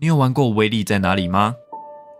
[0.00, 1.54] 你有玩过《威力在哪里》吗？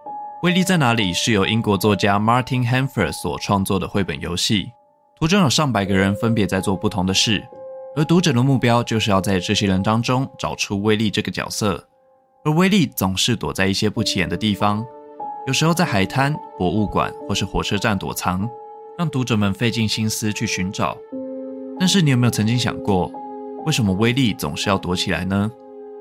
[0.44, 4.68] 《威力在哪里》是由英国作家 Martin Hanford 所创作的绘本游戏，
[5.18, 7.44] 图中有上百个人分别在做不同的事，
[7.96, 11.84] 而读者的目标就是要在这些人当中找出威力这个角色，
[12.44, 14.86] 而威力总是躲在一些不起眼的地方，
[15.48, 18.48] 有时候在海滩、博物馆或是火车站躲藏，
[18.96, 20.96] 让读者们费尽心思去寻找。
[21.80, 23.10] 但是你有没有曾经想过，
[23.66, 25.50] 为什么威力总是要躲起来呢？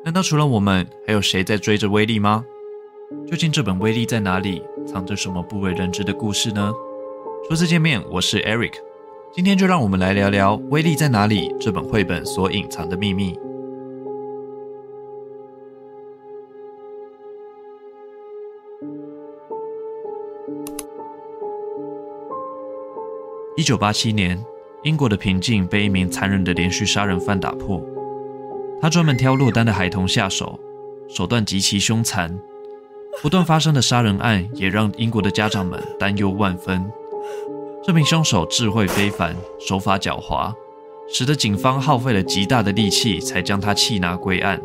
[0.06, 2.44] 难道除了我们，还有谁在追着威力吗？
[3.26, 6.74] 究竟这本《威力在哪里》藏着什么不为人知的故事呢？
[7.48, 8.74] 初次见面，我是 Eric，
[9.32, 13.40] 今天就让我们来聊聊《威力在哪里》这本绘本所隐藏的秘密。
[23.56, 24.44] 一九八七年。
[24.84, 27.82] 英国的平静被一名残忍的连续杀人犯打破。
[28.84, 30.60] 他专门挑落单的孩童下手，
[31.08, 32.38] 手段极其凶残。
[33.22, 36.86] 不断发生的杀人案也让英国的家长们担忧万分。
[37.82, 40.54] 这名凶手智慧非凡，手法狡猾，
[41.08, 44.62] 使得警方耗费了极大的力气才将他缉拿归案。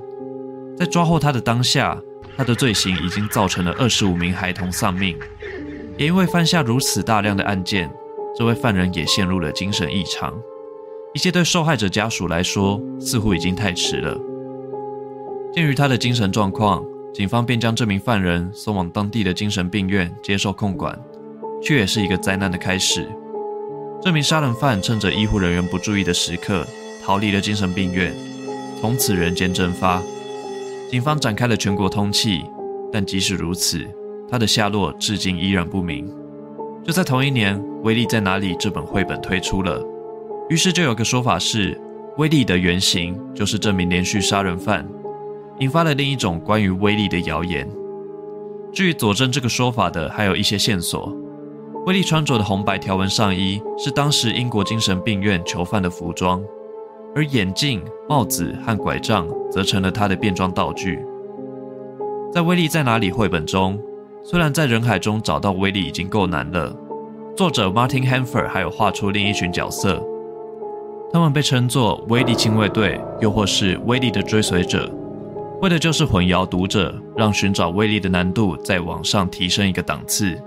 [0.77, 1.97] 在抓获他的当下，
[2.37, 5.17] 他的罪行已经造成了二十五名孩童丧命。
[5.97, 7.89] 也因为犯下如此大量的案件。
[8.37, 10.35] 这位犯人也陷入了精神异常，
[11.15, 14.17] 一切对受害者家属来说似乎已经太迟了。
[15.53, 16.85] 鉴于他的精神状况，
[17.15, 20.97] 警方便将这名犯人送往当地的精神病院接受控管，
[21.63, 23.09] 却也是一个灾难的开始。
[24.01, 26.65] 这名杀人犯趁着医护人员不注意的时刻
[27.03, 28.15] 逃离了精神病院，
[28.81, 30.03] 从此人间蒸发。
[30.91, 32.45] 警方展开了全国通缉，
[32.93, 33.85] 但即使如此，
[34.31, 36.09] 他的下落至今依然不明。
[36.85, 39.83] 就在同一年，《威力在哪里》这本绘本推出了，
[40.49, 41.79] 于是就有个说法是，
[42.17, 44.87] 威力的原型就是这名连续杀人犯，
[45.59, 47.69] 引发了另一种关于威力的谣言。
[48.73, 51.15] 至于佐证这个说法的，还有一些线索。
[51.87, 56.43] 威力穿着的红白条纹上衣是当时英国精神病院囚犯的服装，
[57.15, 60.99] 而眼镜、帽子和拐杖则成了他的变装道具。
[62.33, 63.79] 在《威力在哪里》绘本中。
[64.25, 66.77] 虽然在人海中找到威力已经够难了，
[67.37, 70.05] 作者 Martin Hanford 还有画出另一群角色，
[71.13, 74.91] 他们被称作威力亲卫队，又或是威力的追随者，
[75.63, 80.39] 为的就是混淆读者，让寻找威力的难度再往上提升一个档次。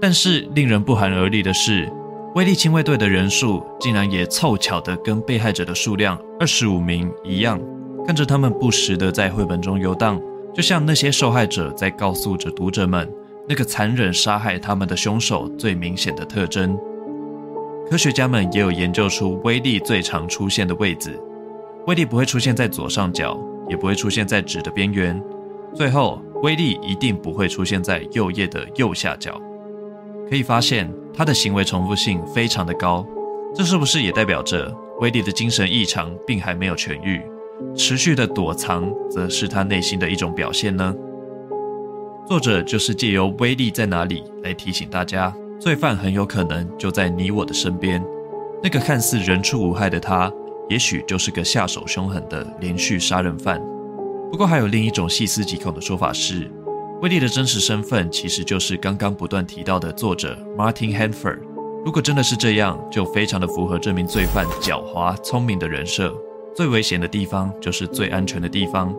[0.00, 1.90] 但是令人不寒而栗的是，
[2.34, 7.58] 威力亲卫队的人数竟然也凑巧的跟被害者的数量二十五名一样，
[8.06, 10.20] 看着他们不时的在绘本中游荡。
[10.54, 13.10] 就像那些受害者在告诉着读者们，
[13.48, 16.78] 那个残忍杀害他们的凶手最明显的特征。
[17.88, 21.20] 科学家们也有研究出威力最常出现的位置，
[21.86, 23.38] 威力不会出现在左上角，
[23.68, 25.22] 也不会出现在纸的边缘，
[25.72, 29.40] 最后威力一定不会出现在右页的右下角。
[30.28, 33.06] 可以发现，他的行为重复性非常的高，
[33.54, 37.22] 这是不是也代表着威力的精神异常并还没有痊愈？
[37.76, 40.92] 持续的躲藏，则是他内心的一种表现呢？
[42.26, 48.04] 作者就是借由威力在哪里来提醒大家，罪犯很有可能就在你我的身边。
[48.62, 50.32] 那个看似人畜无害的他，
[50.68, 53.60] 也许就是个下手凶狠的连续杀人犯。
[54.30, 56.50] 不过，还有另一种细思极恐的说法是，
[57.00, 61.38] 威力的真实身份其实就是刚刚不断提到的作者 Martin Hanford。
[61.84, 66.12] 如果真的是这样，就非常的符合这名罪犯狡猾聪明的人设。
[66.54, 68.94] 最危险的地方就是最安全的地方。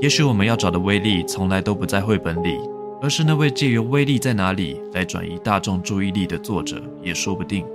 [0.00, 2.58] 也许我们要找的威力从来都不在绘本里，
[3.02, 7.66] 而是那位借由威力在哪里来转移大众注意力的作者，也说不定。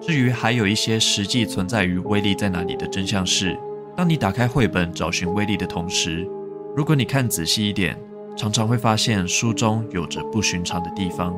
[0.00, 3.56] 至于还有一些实际存在于威力在哪里的真相是：
[3.96, 6.28] 当你打开绘本找寻威力的同时，
[6.74, 7.96] 如果你看仔细一点，
[8.36, 11.34] 常常会发现书中有着不寻常的地方。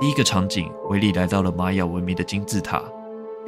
[0.00, 2.82] 第一个场景，威力来到了玛雅文明的金字塔。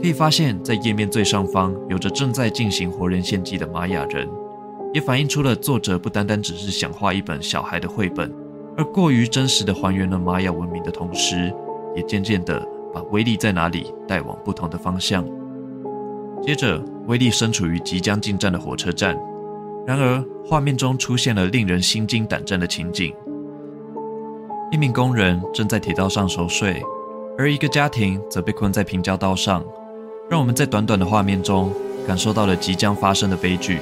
[0.00, 4.28] 可以发现，在页面最上方有着正在进行活人献祭的玛雅人，
[4.93, 8.34] 也反映出了作者不单单只是想画一本小孩的绘本，
[8.76, 11.55] 而过于真实的还原了玛雅文明的同时，
[11.94, 15.25] 也渐渐的把威力在哪里带往不同的方向。
[16.43, 19.16] 接着，威力身处于即将进站的火车站，
[19.87, 23.14] 然而画面中出现了令人心惊胆战的情景。
[24.72, 26.82] 一名工人正在铁道上熟睡，
[27.38, 29.62] 而一个家庭则被困在平交道上。
[30.32, 31.70] 让我们在短短的画面中
[32.06, 33.81] 感受到了即将发生的悲剧。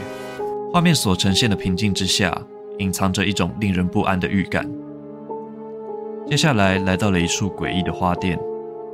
[0.73, 2.37] 画面所呈现的平静之下，
[2.79, 4.69] 隐藏着一种令人不安的预感。
[6.27, 8.37] 接下来来到了一处诡异的花店，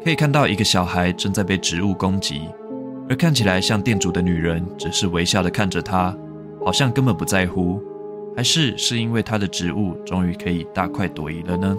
[0.05, 2.43] 可以看到一个小孩正在被植物攻击，
[3.09, 6.15] 而看起来像店主的女人只是微笑地看着他，
[6.63, 7.83] 好像根本不在乎。
[8.37, 11.75] 还是是因为他的植物终于可以大快朵颐了呢？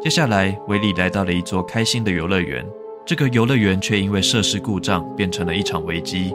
[0.00, 2.64] 接下来，维利来到了一座开心的游乐园，
[3.06, 6.34] 这个游乐园却因为设施故障变成了一场危机。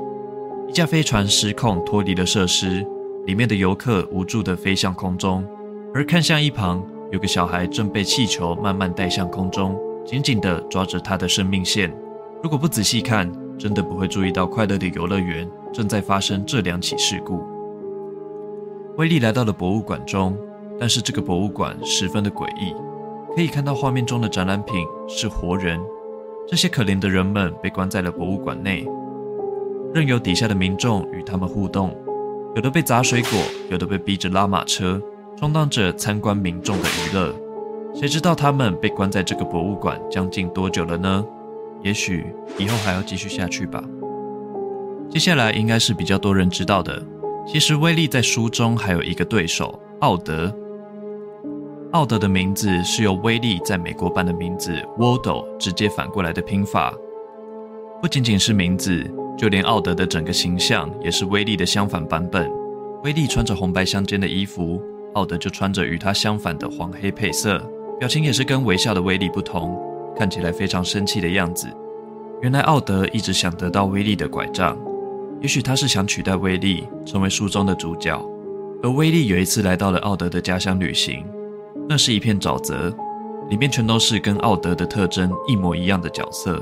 [0.68, 2.86] 一架飞船失控脱离了设施，
[3.26, 5.46] 里面的游客无助地飞向空中，
[5.94, 11.96] 而看向一旁，有个小孩正被气球慢慢带向空中，紧紧地抓着他的生命线。
[12.44, 17.42] 如果不仔细看，真的不会注意到快乐的游乐园正在发生这两起事故。
[18.98, 20.38] 威利来到了博物馆中，
[20.80, 22.74] 但是这个博物馆十分的诡异。
[23.36, 24.76] 可以看到画面中的展览品
[25.08, 25.80] 是活人，
[26.48, 28.86] 这些可怜的人们被关在了博物馆内，
[29.94, 31.96] 任由底下的民众与他们互动。
[32.56, 33.32] 有的被砸水果，
[33.70, 35.02] 有的被逼着拉马车，
[35.36, 37.34] 充当着参观民众的娱乐。
[37.94, 41.26] 谁知道他们被关在这个博物馆将近多久了呢？
[41.82, 42.26] 也许
[42.58, 43.84] 以后还要继续下去吧。
[45.10, 47.02] 接下来应该是比较多人知道的。
[47.48, 50.54] 其实威利在书中还有一个对手奥德。
[51.92, 56.94] 奥德的名字是由威利在美国版的名字 Waldo 直接反过来的拼法。
[58.02, 59.04] 不仅仅是名字，
[59.38, 62.52] 就连奥德的整个形象也是威利的相反版本。
[63.04, 64.82] 威利穿着红白相间的衣服，
[65.14, 67.60] 奥德就穿着与他相反的黄黑配色，
[68.00, 69.80] 表情也是跟微笑的威利不同，
[70.18, 71.68] 看起来非常生气的样子。
[72.42, 74.78] 原来奥德一直想得到威利的拐杖。
[75.42, 78.20] 也许他是想取代威利成为书中的主角，
[78.82, 81.26] 而威利有一次来到了奥德的家乡旅行，
[81.88, 82.92] 那是一片沼泽，
[83.50, 86.62] 里面全都是跟奥德的特征一模一样的角色，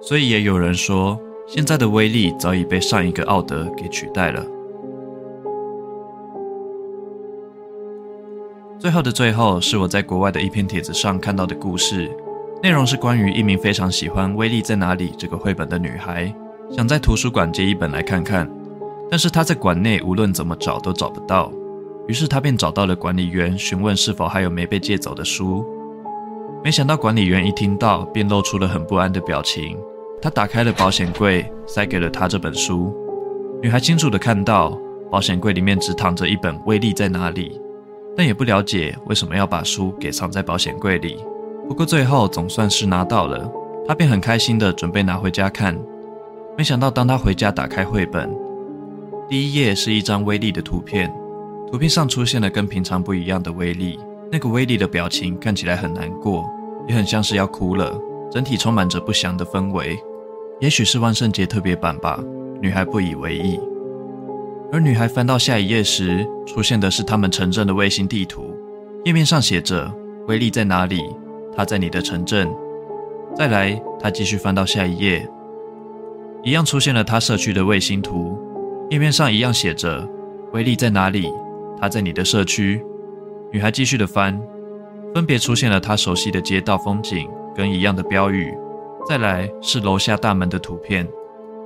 [0.00, 4.44] 所以也有人说，现在的威利早已被上一个奥德给取代了。
[8.78, 12.10] 最后的最后，是我在国外的一篇帖子上看到的故事，
[12.62, 16.34] 内容是关于一名非常喜欢《威利在哪里》这个绘本的女孩。
[16.70, 18.50] 想在图书馆借一本来看看，
[19.10, 21.52] 但是她在馆内无论怎么找都找不到，
[22.10, 25.64] 于是他便找到了管理员，询问是否还有没被借走的书。
[26.64, 29.78] 没想到管理员一听到，便露出了很不安的表情。
[30.20, 32.92] 他打开了保险柜，塞给了他这本书。
[33.62, 34.76] 女孩清楚地看到，
[35.08, 37.50] 保险柜里面只躺着一本《威利在哪里》，
[38.16, 41.24] 但也不了解为什么要把书给藏在保险柜里。
[41.68, 43.48] 不过最后总算是拿到了，
[43.86, 45.78] 她便很开心地准备拿回家看。
[46.58, 48.28] 没想到，当他回家打开绘本，
[49.28, 51.08] 第一页是一张威利的图片，
[51.70, 53.98] 图片上出现了跟平常不一样的威力。
[54.32, 56.48] 那个威力的表情看起来很难过，
[56.88, 57.96] 也很像是要哭了，
[58.30, 59.98] 整体充满着不祥的氛围。
[60.60, 62.22] 也许是万圣节特别版吧，
[62.60, 63.58] 女孩不以为意。
[64.72, 68.54] 而女孩翻到下一页时，出现的是他们城镇的卫星地图，
[69.04, 69.92] 页面上写着
[70.28, 71.02] “威力在哪里？
[71.56, 72.48] 他在你的城镇。”
[73.34, 75.28] 再来，她继续翻到下一页。
[76.42, 78.38] 一样出现了他社区的卫星图，
[78.90, 80.08] 页面上一样写着
[80.52, 81.32] “威力在哪里？
[81.80, 82.84] 他在你的社区。”
[83.52, 84.40] 女孩继续的翻，
[85.14, 88.54] 分别出现了她熟悉的街道风景跟一样的标语。
[89.08, 91.08] 再来是楼下大门的图片，“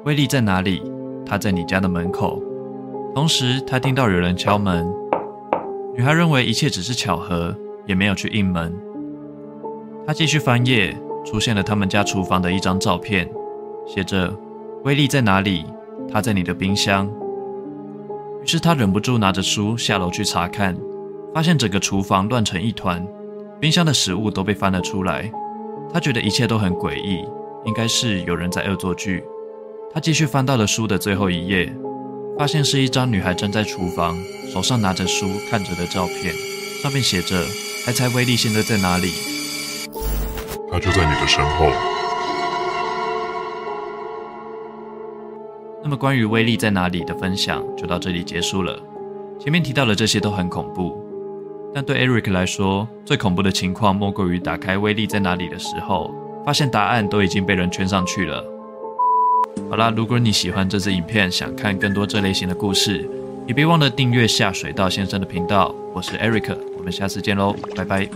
[0.06, 0.82] 威利在哪里？
[1.26, 2.42] 他在你家的门口。”
[3.14, 4.86] 同时，她听到有人敲门，
[5.94, 7.54] 女孩认为一切只是巧合，
[7.86, 8.74] 也没有去应门。
[10.06, 13.30] 她继续翻页，出现了他们家厨房的一张照片，
[13.86, 14.32] 写着。
[14.84, 15.64] 威利在哪里？
[16.12, 17.10] 他在你的冰箱。
[18.44, 20.76] 于是他忍不住拿着书下楼去查看，
[21.32, 23.02] 发现整个厨房乱成一团，
[23.58, 25.32] 冰箱的食物都被翻了出来。
[25.90, 27.24] 他觉得一切都很诡异，
[27.64, 29.24] 应该是有人在恶作剧。
[29.94, 31.74] 他继续翻到了书的最后一页，
[32.38, 34.14] 发现是一张女孩站在厨房，
[34.52, 36.34] 手上拿着书看着的照片，
[36.82, 37.42] 上面写着
[37.86, 39.10] ：“还猜威力现在在哪里？”
[40.70, 41.93] 他就在你的身后。
[45.84, 48.74] 那么关于威力在哪里的分享就到这里结束了。
[49.38, 50.96] 前面提到的这些都很恐怖，
[51.74, 58.42] 但对 Eric 来说，最恐怖的情况莫过于打开威力在哪里的时候，发现答案都已经被人圈上去了。
[59.68, 63.06] 好啦，如果你喜欢这支影片，想看更多这类型的故事，
[63.46, 65.74] 也别忘了订阅下水道先生的频道。
[65.92, 68.08] 我是 Eric，我们下次见喽，拜拜。